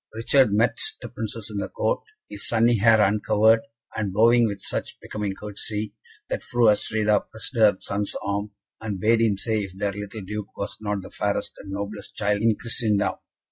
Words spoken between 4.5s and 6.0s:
such becoming courtesy,